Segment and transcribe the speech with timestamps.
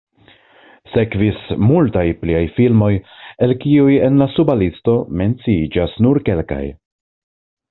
[0.93, 2.89] Sekvis multaj pliaj filmoj,
[3.49, 6.63] el kiuj en la suba listo menciiĝas nur kelkaj.